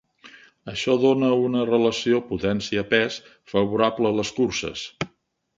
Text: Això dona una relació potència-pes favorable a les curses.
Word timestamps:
Això 0.71 0.95
dona 1.03 1.27
una 1.49 1.65
relació 1.69 2.21
potència-pes 2.31 3.21
favorable 3.55 4.13
a 4.15 4.17
les 4.23 4.37
curses. 4.41 4.91